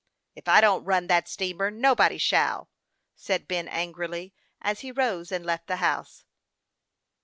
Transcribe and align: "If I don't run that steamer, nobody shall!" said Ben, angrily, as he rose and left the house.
"If 0.33 0.47
I 0.47 0.61
don't 0.61 0.83
run 0.83 1.05
that 1.09 1.27
steamer, 1.29 1.69
nobody 1.69 2.17
shall!" 2.17 2.71
said 3.15 3.47
Ben, 3.47 3.67
angrily, 3.67 4.33
as 4.59 4.79
he 4.79 4.91
rose 4.91 5.31
and 5.31 5.45
left 5.45 5.67
the 5.67 5.75
house. 5.75 6.25